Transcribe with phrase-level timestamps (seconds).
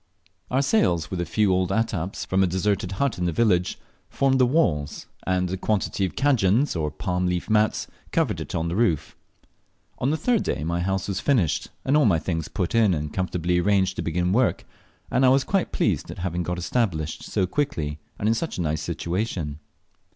[0.49, 3.77] Our sails, with a few old attaps from a deserted but in the village,
[4.09, 8.75] formed the walls, and a quantity of "cadjans," or palm leaf mats, covered in the
[8.75, 9.15] roof.
[9.99, 13.13] On the third day my house was finished, and all my things put in and
[13.13, 14.65] comfortably arranged to begin work,
[15.11, 18.61] and I was quite pleased at having got established so quickly and in such a
[18.63, 19.59] nice situation.